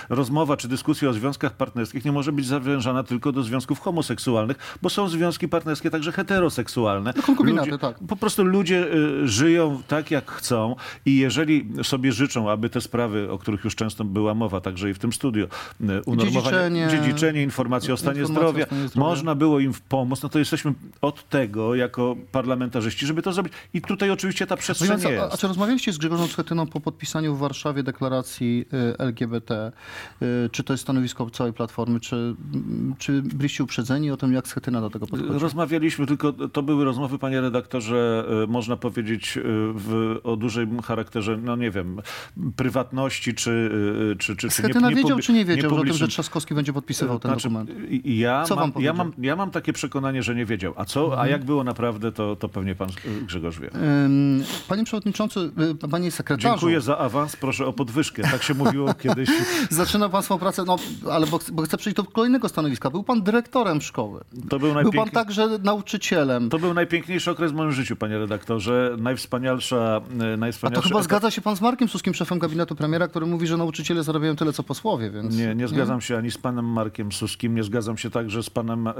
rozmowa 0.08 0.56
czy 0.56 0.68
dyskusja 0.68 1.08
o 1.08 1.12
związkach 1.12 1.56
partnerskich 1.56 2.04
nie 2.04 2.12
może 2.12 2.32
być 2.32 2.46
zawężana 2.46 3.02
tylko 3.02 3.32
do 3.32 3.42
związków 3.42 3.80
homoseksualnych, 3.80 4.76
bo 4.82 4.90
są 4.90 5.08
związki 5.08 5.48
partnerskie 5.48 5.90
także 5.90 6.12
heteroseksualne. 6.12 7.12
No, 7.16 7.22
konkubinaty, 7.22 7.78
tak. 7.78 7.98
Po 8.08 8.16
prostu 8.16 8.44
ludzie 8.44 8.86
e, 9.22 9.28
żyją 9.28 9.82
tak, 9.88 10.10
jak 10.10 10.30
chcą 10.30 10.76
i 11.06 11.16
jeżeli 11.16 11.68
sobie 11.82 12.12
życzą, 12.12 12.50
aby 12.50 12.70
te 12.70 12.80
sprawy, 12.80 13.30
o 13.30 13.38
których 13.38 13.64
już 13.64 13.74
często 13.76 14.04
była 14.04 14.34
mowa, 14.34 14.60
także 14.60 14.90
i 14.90 14.94
w 14.94 14.98
tym 14.98 15.12
studiu, 15.12 15.46
unormowanie, 16.06 16.32
Dziedziczenie. 16.32 16.88
dziedziczenie 16.90 17.42
informacji 17.42 17.92
o 17.92 17.96
stanie 17.96 18.20
Informacja 18.20 18.46
o 18.48 18.50
zdrowia, 18.50 18.66
stanie 18.66 18.88
zdrowia. 18.88 19.08
można 19.08 19.34
było 19.34 19.60
im 19.60 19.72
pomóc, 19.88 20.22
no 20.22 20.28
to 20.28 20.38
jesteśmy 20.38 20.72
od 21.00 21.28
tego 21.28 21.74
jako 21.74 22.16
parlamentarzyści, 22.72 23.06
żeby 23.06 23.22
to 23.22 23.32
zrobić. 23.32 23.52
I 23.74 23.80
tutaj 23.80 24.10
oczywiście 24.10 24.46
ta 24.46 24.56
przestrzeń 24.56 24.88
Mówiąc, 24.88 25.04
a, 25.06 25.08
a 25.08 25.12
jest. 25.12 25.38
czy 25.38 25.48
rozmawialiście 25.48 25.92
z 25.92 25.98
Grzegorzem 25.98 26.28
Schetyną 26.28 26.66
po 26.66 26.80
podpisaniu 26.80 27.34
w 27.34 27.38
Warszawie 27.38 27.82
deklaracji 27.82 28.64
y, 28.72 28.98
LGBT? 28.98 29.72
Y, 30.22 30.50
Czy 30.52 30.64
to 30.64 30.72
jest 30.72 30.82
stanowisko 30.82 31.30
całej 31.30 31.52
Platformy? 31.52 32.00
Czy, 32.00 32.16
mm, 32.16 32.94
czy 32.98 33.22
byliście 33.22 33.64
uprzedzeni 33.64 34.10
o 34.10 34.16
tym, 34.16 34.32
jak 34.32 34.48
Schetyna 34.48 34.80
do 34.80 34.90
tego 34.90 35.06
podchodzi? 35.06 35.38
Rozmawialiśmy, 35.38 36.06
tylko 36.06 36.32
to 36.32 36.62
były 36.62 36.84
rozmowy, 36.84 37.18
panie 37.18 37.40
redaktorze, 37.40 38.24
e, 38.44 38.46
można 38.46 38.76
powiedzieć 38.76 39.38
w, 39.74 40.16
o 40.24 40.36
dużym 40.36 40.82
charakterze, 40.82 41.36
no 41.36 41.56
nie 41.56 41.70
wiem, 41.70 42.00
prywatności, 42.56 43.34
czy... 43.34 43.70
czy, 44.18 44.36
czy, 44.36 44.36
czy 44.36 44.50
Schetyna 44.50 44.88
wiedział, 44.88 45.18
publi- 45.18 45.22
czy 45.22 45.32
nie 45.32 45.44
wiedział 45.44 45.74
o 45.74 45.84
tym, 45.84 45.92
że. 45.92 46.08
Trzaskowski 46.12 46.54
będzie 46.54 46.72
podpisywał 46.72 47.18
ten 47.18 47.30
Znaczy, 47.30 47.48
dokument? 47.48 47.70
ja, 48.04 48.44
Co 48.44 48.56
wam 48.56 48.72
mam, 48.74 48.82
ja, 48.84 48.92
mam, 48.92 49.12
ja 49.18 49.36
mam 49.36 49.50
takie 49.50 49.72
przekonanie, 49.72 50.22
że 50.22 50.34
nie 50.34 50.44
wiedział. 50.46 50.74
A 50.76 50.84
co, 50.84 51.20
a 51.20 51.28
jak 51.28 51.44
było 51.44 51.64
naprawdę, 51.64 52.12
to, 52.12 52.36
to 52.36 52.48
pewnie 52.48 52.61
pan 52.78 52.88
e, 52.88 53.20
Grzegorz 53.26 53.58
wie. 53.60 53.70
Panie 54.68 54.84
przewodniczący, 54.84 55.40
y, 55.84 55.88
panie 55.88 56.10
sekretarzu. 56.10 56.48
Dziękuję 56.54 56.80
za 56.80 56.98
awans, 56.98 57.36
proszę 57.36 57.66
o 57.66 57.72
podwyżkę. 57.72 58.22
Tak 58.22 58.42
się 58.42 58.54
mówiło 58.54 58.94
kiedyś. 59.02 59.28
Zaczyna 59.70 60.08
pan 60.08 60.22
swoją 60.22 60.38
pracę, 60.38 60.64
no 60.66 60.76
ale 61.10 61.26
bo, 61.26 61.38
bo 61.52 61.62
chcę 61.62 61.76
przejść 61.76 61.96
do 61.96 62.04
kolejnego 62.04 62.48
stanowiska. 62.48 62.90
Był 62.90 63.02
pan 63.02 63.22
dyrektorem 63.22 63.80
szkoły. 63.80 64.20
To 64.48 64.58
był, 64.58 64.58
Był 64.58 64.74
pan 64.74 64.84
najpiękniej... 64.84 65.12
także 65.12 65.48
nauczycielem. 65.62 66.48
to 66.50 66.58
był 66.58 66.74
najpiękniejszy 66.74 67.30
okres 67.30 67.52
w 67.52 67.54
moim 67.54 67.72
życiu, 67.72 67.96
panie 67.96 68.18
redaktorze. 68.18 68.96
Najwspanialsza, 68.98 70.00
e, 70.20 70.34
A 70.34 70.36
najwspanialsza 70.36 70.82
to 70.82 70.88
chyba 70.88 71.00
etap- 71.00 71.04
zgadza 71.04 71.30
się 71.30 71.40
pan 71.40 71.56
z 71.56 71.60
Markiem 71.60 71.88
Suskim, 71.88 72.14
szefem 72.14 72.38
gabinetu 72.38 72.74
premiera, 72.74 73.08
który 73.08 73.26
mówi, 73.26 73.46
że 73.46 73.56
nauczyciele 73.56 74.02
zarabiają 74.02 74.36
tyle, 74.36 74.52
co 74.52 74.62
posłowie, 74.62 75.10
więc... 75.10 75.36
Nie, 75.36 75.54
nie 75.54 75.68
zgadzam 75.68 76.00
się 76.00 76.16
ani 76.18 76.30
z 76.30 76.38
panem 76.38 76.64
Markiem 76.64 77.12
Suskim, 77.12 77.54
nie 77.54 77.62
zgadzam 77.64 77.98
się 77.98 78.10
także 78.10 78.42
z 78.42 78.50
panem 78.50 78.86
e, 78.88 78.94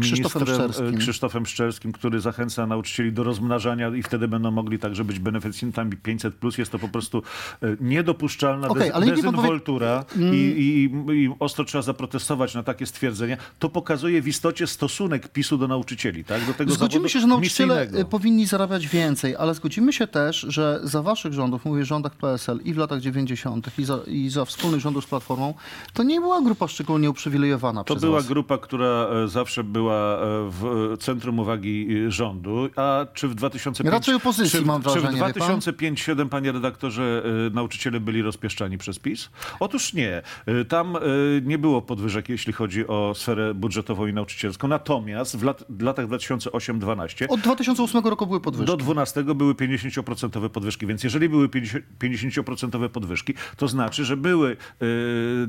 Krzysztofem 0.00 0.42
ministrem, 0.42 0.72
Szczerskim. 0.72 0.98
Krzysztofem 0.98 1.46
Szczerskim, 1.46 1.92
który 1.92 2.20
zachęca 2.20 2.66
nauczycieli 2.66 2.85
do 3.12 3.24
rozmnażania 3.24 3.88
i 3.88 4.02
wtedy 4.02 4.28
będą 4.28 4.50
mogli 4.50 4.78
także 4.78 5.04
być 5.04 5.18
beneficjentami 5.18 5.92
500+. 6.04 6.30
Plus. 6.30 6.58
Jest 6.58 6.72
to 6.72 6.78
po 6.78 6.88
prostu 6.88 7.22
e, 7.62 7.76
niedopuszczalna 7.80 8.68
Okej, 8.68 8.90
dez- 8.92 9.06
dezynwoltura 9.16 10.04
i, 10.32 10.34
i, 10.34 11.12
i 11.24 11.30
ostro 11.38 11.64
trzeba 11.64 11.82
zaprotestować 11.82 12.54
na 12.54 12.62
takie 12.62 12.86
stwierdzenia. 12.86 13.36
To 13.58 13.68
pokazuje 13.68 14.22
w 14.22 14.28
istocie 14.28 14.66
stosunek 14.66 15.28
PiSu 15.28 15.58
do 15.58 15.68
nauczycieli, 15.68 16.24
tak? 16.24 16.44
Do 16.46 16.54
tego 16.54 16.72
Zgodzimy 16.72 17.08
się, 17.08 17.20
że 17.20 17.26
nauczyciele 17.26 17.74
misyjnego. 17.74 17.98
y, 18.08 18.10
powinni 18.10 18.46
zarabiać 18.46 18.88
więcej, 18.88 19.36
ale 19.36 19.54
zgodzimy 19.54 19.92
się 19.92 20.06
też, 20.06 20.40
że 20.48 20.80
za 20.82 21.02
waszych 21.02 21.32
rządów, 21.32 21.64
mówię 21.64 21.82
o 21.82 21.84
rządach 21.84 22.14
PSL 22.16 22.60
i 22.64 22.74
w 22.74 22.76
latach 22.76 23.00
90. 23.00 23.78
i 23.78 23.84
za, 23.84 23.98
i 24.06 24.28
za 24.30 24.44
wspólnych 24.44 24.80
rządów 24.80 25.04
z 25.04 25.06
Platformą, 25.06 25.54
to 25.92 26.02
nie 26.02 26.20
była 26.20 26.40
grupa 26.42 26.68
szczególnie 26.68 27.10
uprzywilejowana 27.10 27.84
To 27.84 27.96
była 27.96 28.16
was. 28.18 28.26
grupa, 28.26 28.58
która 28.58 28.86
e, 29.24 29.28
zawsze 29.28 29.64
była 29.64 29.94
e, 29.94 30.18
w 30.50 30.90
e, 30.92 30.96
centrum 30.96 31.38
uwagi 31.38 31.88
e, 32.06 32.10
rządu, 32.10 32.65
a 32.76 33.06
czy 33.14 33.28
w 33.28 33.34
2005... 33.34 33.90
Raczej 33.90 34.14
opozycji, 34.14 34.60
czy, 34.60 34.66
mam 34.66 34.82
Czy 34.82 34.88
w 34.88 34.92
wrażenie, 34.92 35.24
wie 35.26 35.34
pan? 35.34 35.60
2005-2007, 35.60 36.28
panie 36.28 36.52
redaktorze, 36.52 37.22
e, 37.46 37.50
nauczyciele 37.54 38.00
byli 38.00 38.22
rozpieszczani 38.22 38.78
przez 38.78 38.98
PiS? 38.98 39.30
Otóż 39.60 39.92
nie. 39.92 40.22
E, 40.46 40.64
Tam 40.64 40.96
e, 40.96 41.00
nie 41.42 41.58
było 41.58 41.82
podwyżek, 41.82 42.28
jeśli 42.28 42.52
chodzi 42.52 42.86
o 42.86 43.12
sferę 43.14 43.54
budżetową 43.54 44.06
i 44.06 44.12
nauczycielską. 44.12 44.68
Natomiast 44.68 45.36
w, 45.36 45.42
lat, 45.42 45.64
w 45.68 45.82
latach 45.82 46.06
2008-2012 46.06 47.26
Od 47.28 47.40
2008 47.40 48.04
roku 48.04 48.26
były 48.26 48.40
podwyżki. 48.40 48.66
do 48.66 48.76
12 48.76 49.24
były 49.24 49.54
50% 49.54 50.48
podwyżki, 50.48 50.86
więc 50.86 51.04
jeżeli 51.04 51.28
były 51.28 51.48
50 51.48 51.84
50% 52.02 52.88
podwyżki, 52.88 53.34
to 53.56 53.68
znaczy, 53.68 54.04
że 54.04 54.16
były 54.16 54.56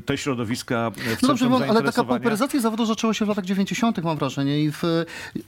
te 0.06 0.18
środowiska 0.18 0.92
w 0.92 1.22
No 1.22 1.28
dobrze, 1.28 1.50
ale 1.70 1.84
taka 1.84 2.04
pauperyzacja 2.04 2.60
zawodu 2.60 2.86
zaczęła 2.86 3.14
się 3.14 3.26
w 3.26 3.28
latach 3.28 3.46
90., 3.46 4.04
mam 4.04 4.18
wrażenie. 4.18 4.64
I 4.64 4.72
w, 4.72 4.82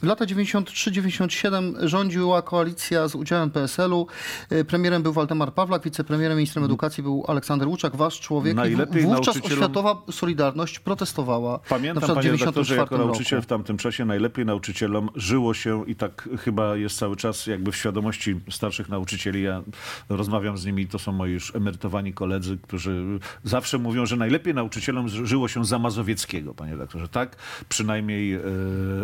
w 0.02 0.04
latach 0.04 0.28
93-97 0.28 1.59
rządziła 1.84 2.42
koalicja 2.42 3.08
z 3.08 3.16
udziałem 3.16 3.50
PSL-u. 3.52 4.08
Y, 4.52 4.66
Premierem 4.66 5.04
był 5.04 5.14
Waldemar 5.14 5.54
Pawlak, 5.54 5.84
wicepremierem, 5.84 6.38
ministrem 6.38 6.66
edukacji 6.66 7.04
był 7.04 7.24
Aleksander 7.28 7.68
Łuczak, 7.68 7.96
wasz 7.96 8.20
człowiek. 8.20 8.54
I 8.54 8.56
Najlepiej 8.56 9.04
wówczas 9.04 9.36
nauczycielom- 9.36 9.54
Oświatowa 9.54 10.02
Solidarność 10.12 10.80
protestowała. 10.80 11.52
na 11.52 11.60
Pamiętam, 11.70 12.04
w 12.04 12.08
panie 12.16 12.32
redaktorze, 12.32 12.76
94 12.76 12.82
jako 12.82 12.98
nauczyciel 12.98 13.38
roku. 13.38 13.46
w 13.46 13.50
tamtym 13.50 13.78
czasie 13.78 14.06
najlepiej 14.06 14.46
nauczycielom 14.46 15.10
żyło 15.16 15.54
się 15.54 15.84
i 15.88 15.96
tak 15.96 16.30
chyba 16.40 16.76
jest 16.76 16.98
cały 16.98 17.16
czas 17.16 17.48
jakby 17.48 17.72
w 17.72 17.76
świadomości 17.76 18.40
starszych 18.50 18.90
nauczycieli. 18.90 19.42
Ja 19.44 19.62
rozmawiam 20.10 20.58
z 20.58 20.66
nimi, 20.66 20.88
to 20.88 21.00
są 21.00 21.12
moi 21.12 21.32
już 21.32 21.56
emerytowani 21.56 22.14
koledzy, 22.14 22.58
którzy 22.62 23.20
zawsze 23.44 23.78
mówią, 23.78 24.06
że 24.06 24.16
najlepiej 24.16 24.54
nauczycielom 24.54 25.10
ży- 25.10 25.28
żyło 25.28 25.48
się 25.48 25.66
za 25.66 25.80
Mazowieckiego, 25.80 26.54
panie 26.54 26.72
redaktorze. 26.72 27.08
Tak 27.08 27.36
przynajmniej 27.70 28.34
e, 28.34 28.42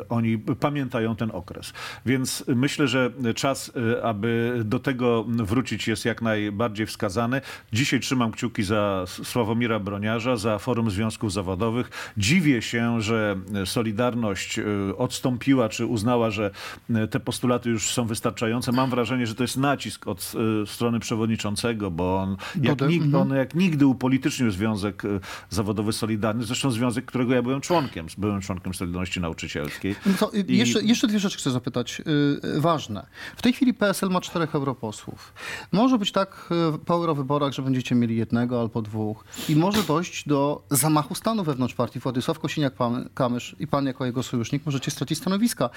oni 0.10 0.38
pamiętają 0.38 1.16
ten 1.16 1.32
okres. 1.34 1.74
Więc 2.06 2.44
myślę, 2.48 2.88
że 2.88 3.12
czas, 3.36 3.72
e, 3.98 4.04
aby 4.04 4.62
do 4.66 4.80
tego 4.80 5.25
wrócić 5.28 5.88
jest 5.88 6.06
jak 6.06 6.22
najbardziej 6.22 6.86
wskazany. 6.86 7.42
Dzisiaj 7.74 8.00
trzymam 8.00 8.32
kciuki 8.32 8.64
za 8.64 9.06
Sławomira 9.08 9.80
Broniarza, 9.80 10.38
za 10.38 10.60
Forum 10.60 10.92
Związków 10.92 11.34
Zawodowych. 11.34 12.14
Dziwię 12.18 12.62
się, 12.62 13.02
że 13.02 13.36
Solidarność 13.66 14.60
e, 14.60 14.64
odstąpiła, 14.98 15.70
czy 15.70 15.86
uznała, 15.86 16.32
że 16.32 16.52
e, 16.90 17.08
te 17.08 17.20
postulaty 17.20 17.70
już 17.70 17.88
są 17.92 18.06
wystarczające. 18.06 18.72
Mam 18.72 18.90
wrażenie, 18.90 19.28
że 19.28 19.36
to 19.36 19.44
jest 19.44 19.58
nacisk 19.58 20.08
od 20.08 20.34
strony 20.66 21.00
przewodniczącego, 21.00 21.92
bo 21.92 22.18
on 22.18 22.38
jak, 22.56 22.78
Godem, 22.78 22.90
nig- 22.90 23.04
mhm. 23.04 23.16
on 23.32 23.38
jak 23.38 23.56
nigdy 23.56 23.88
upolitycznił 23.88 24.52
Związek 24.52 25.04
Zawodowy 25.50 25.94
Solidarny, 25.94 26.44
zresztą 26.44 26.72
związek, 26.72 27.06
którego 27.06 27.34
ja 27.34 27.42
byłem 27.42 27.62
członkiem, 27.62 28.08
byłem 28.18 28.42
członkiem 28.42 28.74
Solidarności 28.74 29.20
Nauczycielskiej. 29.22 29.96
No 30.22 30.34
y, 30.34 30.40
I- 30.40 30.58
jeszcze, 30.58 30.84
jeszcze 30.84 31.08
dwie 31.08 31.20
rzeczy 31.20 31.38
chcę 31.38 31.52
zapytać. 31.52 32.02
Y, 32.44 32.62
ważne. 32.62 33.06
W 33.36 33.42
tej 33.42 33.54
chwili 33.54 33.74
PSL 33.74 34.10
ma 34.10 34.22
czterech 34.22 34.56
europosłów. 34.56 35.34
Może 35.72 35.98
być 35.98 36.12
tak 36.12 36.50
y, 36.75 36.80
po 36.80 36.94
eurowyborach, 36.94 37.54
że 37.54 37.62
będziecie 37.62 37.96
mieli 37.96 38.18
jednego 38.18 38.62
albo 38.62 38.82
dwóch. 38.82 39.24
I 39.50 39.56
może 39.56 39.84
dojść 39.84 40.27
do 40.27 40.63
zamachu 40.70 41.15
stanu 41.15 41.44
wewnątrz 41.44 41.74
partii. 41.74 42.00
Władysław 42.00 42.39
Kosiniak-Kamysz 42.39 43.56
i 43.60 43.68
pan 43.68 43.86
jako 43.86 44.06
jego 44.06 44.24
sojusznik 44.24 44.65
możecie 44.65 44.92
stracić 44.92 45.18
stanowiska. 45.18 45.70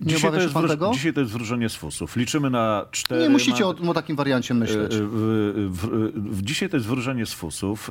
Nie 0.00 0.06
Dzisiaj 0.06 0.28
obawia 0.30 0.48
się 0.48 0.54
pan 0.54 0.68
tego? 0.68 0.90
dzisiaj 0.94 1.12
to 1.12 1.20
jest 1.20 1.32
wróżenie 1.32 1.68
z 1.68 1.74
fusów. 1.74 2.16
Liczymy 2.16 2.50
na 2.50 2.86
cztery... 2.90 3.22
Nie 3.22 3.28
musicie 3.28 3.66
o, 3.66 3.74
o 3.88 3.94
takim 3.94 4.16
wariancie 4.16 4.54
myśleć. 4.54 4.94
E, 4.94 4.98
W, 5.00 5.68
w, 5.70 6.36
w, 6.36 6.42
dzisiaj 6.42 6.68
to 6.68 6.76
jest 6.76 6.86
wróżenie 6.86 7.26
z 7.26 7.32
fusów. 7.32 7.90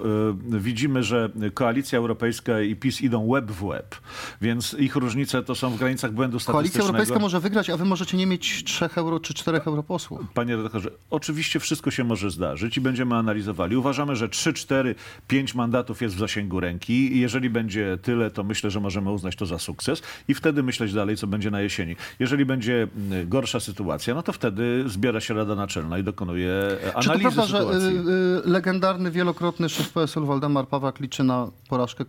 Widzimy, 0.49 1.03
że 1.03 1.29
Koalicja 1.53 1.99
Europejska 1.99 2.61
i 2.61 2.75
PiS 2.75 3.01
idą 3.01 3.25
łeb 3.25 3.51
w 3.51 3.63
łeb, 3.63 3.95
więc 4.41 4.73
ich 4.73 4.95
różnice 4.95 5.43
to 5.43 5.55
są 5.55 5.69
w 5.69 5.77
granicach 5.77 6.11
błędu 6.11 6.37
Koalicja 6.37 6.53
statystycznego. 6.53 6.87
Europejska 6.87 7.19
może 7.19 7.39
wygrać, 7.39 7.69
a 7.69 7.77
wy 7.77 7.85
możecie 7.85 8.12
nie 8.13 8.25
mieć 8.25 8.63
trzech 8.63 8.97
euro 8.97 9.19
czy 9.19 9.33
czterech 9.33 9.67
europosłów. 9.67 10.21
Panie 10.33 10.55
redaktorze, 10.55 10.89
oczywiście 11.09 11.59
wszystko 11.59 11.91
się 11.91 12.03
może 12.03 12.31
zdarzyć 12.31 12.77
i 12.77 12.81
będziemy 12.81 13.15
analizowali. 13.15 13.75
Uważamy, 13.75 14.15
że 14.15 14.29
3, 14.29 14.53
4, 14.53 14.95
5 15.27 15.55
mandatów 15.55 16.01
jest 16.01 16.15
w 16.15 16.19
zasięgu 16.19 16.59
ręki 16.59 17.03
jeżeli 17.19 17.49
będzie 17.49 17.97
tyle, 18.01 18.31
to 18.31 18.43
myślę, 18.43 18.71
że 18.71 18.79
możemy 18.79 19.11
uznać 19.11 19.35
to 19.35 19.45
za 19.45 19.59
sukces 19.59 20.01
i 20.27 20.33
wtedy 20.33 20.63
myśleć 20.63 20.93
dalej, 20.93 21.17
co 21.17 21.27
będzie 21.27 21.51
na 21.51 21.61
jesieni. 21.61 21.95
Jeżeli 22.19 22.45
będzie 22.45 22.87
mm, 22.97 23.29
gorsza 23.29 23.59
sytuacja, 23.59 24.15
no 24.15 24.23
to 24.23 24.33
wtedy 24.33 24.83
zbiera 24.87 25.19
się 25.19 25.33
Rada 25.33 25.55
Naczelna 25.55 25.97
i 25.97 26.03
dokonuje 26.03 26.51
e, 26.51 26.77
Czy 26.79 26.91
to 26.91 27.13
analizy 27.13 27.21
prawda, 27.21 27.45
że 27.45 27.57
sytuacji. 27.57 27.97
y, 27.97 28.01
y, 28.45 28.49
legendarny, 28.49 29.11
wielokrotny 29.11 29.69
szef 29.69 29.89
PSL 29.93 30.25
Waldemar 30.25 30.67
Pawlak 30.67 30.99
liczy 30.99 31.23
na 31.23 31.51
porażkę 31.69 32.05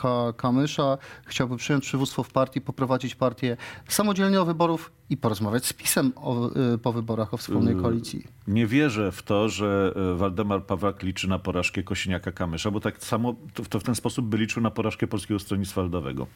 Kosiniaka-Kamysza, 0.00 0.98
chciałby 1.26 1.56
przyjąć 1.56 1.84
przywództwo 1.84 2.22
w 2.22 2.32
partii, 2.32 2.60
poprowadzić 2.60 3.14
partię 3.14 3.56
samodzielnie 3.88 4.40
o 4.40 4.44
wyborów 4.44 4.92
i 5.10 5.16
porozmawiać 5.16 5.66
z 5.66 5.72
PiSem 5.72 6.12
o, 6.16 6.50
y, 6.74 6.78
po 6.78 6.92
wyborach 6.92 7.34
o 7.34 7.36
wspólnej 7.36 7.76
koalicji? 7.76 8.24
Nie 8.48 8.66
wierzę 8.66 9.12
w 9.12 9.22
to, 9.22 9.48
że 9.48 9.94
e, 9.96 10.14
Waldemar 10.14 10.66
Pawlak 10.66 11.02
liczy 11.02 11.28
na 11.28 11.38
porażkę 11.38 11.82
Kosiniaka-Kamysza, 11.82 12.72
bo 12.72 12.80
tak 12.80 13.04
samo 13.04 13.34
to, 13.54 13.62
to 13.64 13.80
w 13.80 13.82
ten 13.82 13.94
sposób 13.94 14.26
by 14.26 14.38
liczył 14.38 14.62
na 14.62 14.70
porażkę 14.70 15.06
Polskiego 15.06 15.38
Stronnictwa 15.38 15.82
Ludowego. 15.82 16.26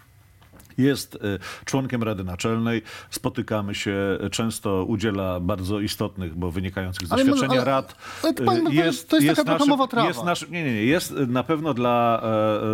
Jest 0.79 1.15
e, 1.15 1.19
członkiem 1.65 2.03
Rady 2.03 2.25
Naczelnej, 2.25 2.83
spotykamy 3.11 3.75
się, 3.75 4.19
e, 4.21 4.31
często 4.31 4.85
udziela 4.85 5.41
bardzo 5.41 5.81
istotnych, 5.81 6.35
bo 6.35 6.51
wynikających 6.51 7.07
z 7.07 7.11
doświadczenia 7.11 7.53
ale- 7.53 7.65
rad. 7.65 7.97
ale 8.23 8.35
to 8.35 8.45
pan- 8.45 8.57
E, 8.57 8.63
to 8.65 8.73
jest- 8.73 9.13
jest 9.13 9.27
taka 9.37 9.45
programowa 9.45 9.87
trawa. 9.87 10.09
Jest 10.09 10.25
nasz, 10.25 10.49
nie, 10.49 10.65
nie, 10.65 10.75
nie. 10.75 10.85
Jest 10.85 11.13
e, 11.13 11.27
na 11.27 11.43
pewno 11.45 11.75
dla, 11.75 12.23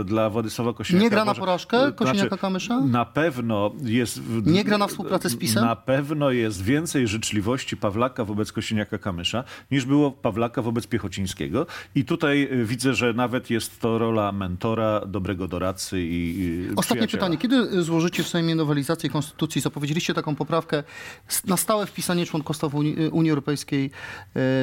dla 0.05 0.31
Władysława 0.31 0.73
Kosiniaka. 0.73 1.05
Nie 1.05 1.11
gra 1.11 1.25
na 1.25 1.35
porażkę 1.35 1.77
Kosiniaka-Kamysza? 1.93 2.87
Na 2.91 3.05
pewno 3.05 3.73
jest... 3.83 4.21
Nie 4.47 4.65
gra 4.65 4.79
na 4.79 4.87
współpracę 4.87 5.29
z 5.31 5.37
PiSem? 5.37 5.65
Na 5.65 5.77
pewno 5.77 6.31
jest 6.31 6.63
więcej 6.65 7.09
życzliwości 7.09 7.77
Pawlaka 7.77 8.25
wobec 8.25 8.53
Kosiniaka-Kamysza 8.53 9.45
niż 9.71 9.85
było 9.85 10.11
Pawlaka 10.11 10.63
wobec 10.63 10.87
Piechocińskiego. 10.87 11.67
I 11.95 12.05
tutaj 12.05 12.49
widzę, 12.65 12.95
że 12.95 13.13
nawet 13.13 13.51
jest 13.51 13.81
to 13.81 13.99
rola 13.99 14.33
mentora, 14.33 15.01
dobrego 15.07 15.49
doradcy 15.49 16.03
i, 16.03 16.41
i 16.41 16.69
Ostatnie 16.77 17.09
pytanie. 17.09 17.37
Kiedy 17.37 17.83
złożycie 17.91 18.23
w 18.23 18.29
Sejmie 18.29 18.55
nowelizację 18.55 19.11
Konstytucji? 19.11 19.61
Zapowiedzieliście 19.61 20.15
taką 20.15 20.37
poprawkę 20.37 20.83
na 21.47 21.57
stałe 21.57 21.87
wpisanie 21.87 22.27
członkostwa 22.27 22.69
w 22.69 22.75
Unii, 22.75 22.97
Unii 23.13 23.31
Europejskiej 23.31 23.91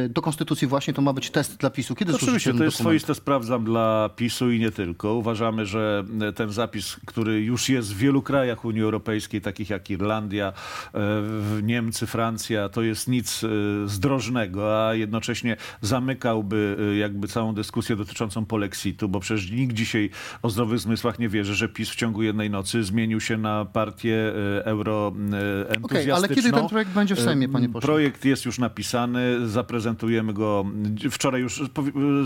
y, 0.06 0.10
do 0.10 0.22
Konstytucji 0.22 0.68
właśnie. 0.68 0.94
To 0.94 1.02
ma 1.02 1.14
być 1.14 1.30
test 1.32 1.58
dla 1.58 1.70
PiSu. 1.70 1.96
Kiedy 1.96 2.12
złożycie 2.12 2.28
Oczywiście, 2.28 2.54
to 2.54 2.64
jest 2.64 2.78
swoiste 2.78 3.16
sprawdzam 3.16 3.64
dla 3.66 4.10
PiSu 4.16 4.52
i 4.52 4.60
nie 4.60 4.72
tylko. 4.72 5.14
Uważamy, 5.14 5.66
że 5.66 6.04
e, 6.22 6.34
ten 6.34 6.52
zapis, 6.52 6.98
który 7.06 7.42
już 7.44 7.70
jest 7.70 7.94
w 7.94 7.98
wielu 7.98 8.22
krajach 8.22 8.66
Unii 8.66 8.82
Europejskiej, 8.82 9.42
takich 9.42 9.70
jak 9.70 9.90
Irlandia, 9.90 10.48
e, 10.48 10.52
w- 10.94 11.60
Niemcy, 11.64 12.08
Francja, 12.08 12.70
to 12.70 12.82
jest 12.82 13.08
nic 13.08 13.44
e, 13.44 13.48
zdrożnego, 13.90 14.88
a 14.88 14.94
jednocześnie 14.94 15.58
zamykałby 15.82 16.78
e, 16.94 16.98
jakby 16.98 17.28
całą 17.28 17.54
dyskusję 17.54 17.96
dotyczącą 17.96 18.46
polexitu, 18.46 19.10
bo 19.10 19.20
przecież 19.20 19.52
nikt 19.52 19.74
dzisiaj 19.74 20.10
o 20.42 20.50
zdrowych 20.50 20.80
zmysłach 20.80 21.20
nie 21.20 21.30
wierzy, 21.30 21.56
że 21.56 21.70
PiS 21.70 21.90
w 21.90 21.96
ciągu 21.96 22.24
jednej 22.24 22.50
nocy 22.50 22.84
zmienił 22.84 23.17
się 23.20 23.38
na 23.38 23.66
partię 23.66 24.34
e, 24.60 24.66
euro 24.66 25.14
e, 25.34 25.70
entuzjastyczną. 25.70 26.16
ale 26.16 26.30
kiedy 26.30 26.52
ten 26.52 26.70
projekt 26.70 26.92
będzie 26.92 27.16
w 27.16 27.20
Sejmie, 27.20 27.50
panie 27.50 27.70
pośle? 27.70 27.88
Projekt 27.88 28.26
jest 28.26 28.46
już 28.46 28.60
napisany, 28.60 29.48
zaprezentujemy 29.50 30.34
go 30.34 30.66
wczoraj 31.12 31.42
już, 31.42 31.64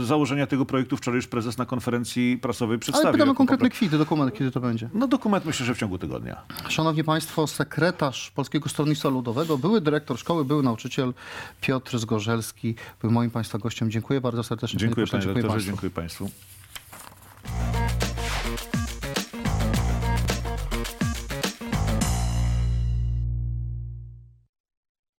założenia 0.04 0.48
tego 0.48 0.66
projektu 0.66 0.98
wczoraj 0.98 1.16
już 1.16 1.28
prezes 1.28 1.58
na 1.58 1.66
konferencji 1.66 2.38
prasowej 2.42 2.80
przedstawił. 2.80 3.08
Ale 3.08 3.18
pytamy 3.18 3.36
konkretne 3.36 3.68
popra- 3.68 3.72
kwity, 3.72 3.98
dokument, 3.98 4.34
kiedy 4.34 4.52
to 4.52 4.60
będzie. 4.60 4.90
No 4.94 5.08
dokument 5.08 5.46
myślę, 5.46 5.66
że 5.66 5.76
w 5.76 5.78
ciągu 5.78 5.98
tygodnia. 5.98 6.42
Szanowni 6.70 7.04
Państwo, 7.04 7.48
sekretarz 7.48 8.32
Polskiego 8.32 8.70
Stronnictwa 8.70 9.10
Ludowego, 9.10 9.58
były 9.58 9.82
dyrektor 9.82 10.20
szkoły, 10.20 10.46
były 10.46 10.64
nauczyciel 10.64 11.14
Piotr 11.62 12.00
Zgorzelski, 12.00 12.76
był 13.02 13.12
moim 13.12 13.32
Państwa 13.32 13.58
gościem. 13.58 13.92
Dziękuję 13.92 14.22
bardzo 14.22 14.44
serdecznie. 14.44 14.80
Dziękuję 14.80 15.06
pośle, 15.06 15.20
panie 15.20 15.34
doktorze, 15.34 15.54
Państwu. 15.54 15.72
dziękuję 15.72 15.90
państwu. 15.90 16.30